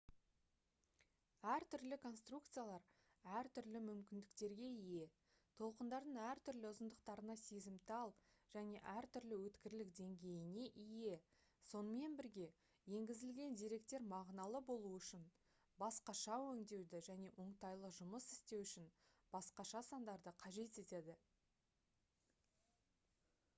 [1.55, 2.85] әр түрлі конструкциялар
[3.39, 5.03] әртүрлі мүмкіндіктерге ие
[5.59, 8.15] толқындардың әртүрлі ұзындықтарына сезімтал
[8.55, 11.19] және әртүрлі өткірлік деңгейіне ие
[11.73, 12.47] сонымен бірге
[12.99, 15.29] енгізілген деректер мағыналы болуы үшін
[15.87, 18.91] басқаша өңдеуді және оңтайлы жұмыс істеу үшін
[19.37, 21.19] басқаша сандарды қажет етеді